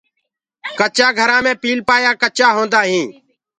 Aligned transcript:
ڪچآ 0.79 1.07
گھرآ 1.19 1.37
مي 1.45 1.53
پيلپآيآ 1.61 2.11
ڪچآ 2.21 2.47
هوندآ 2.55 2.81
هينٚ۔ 2.91 3.09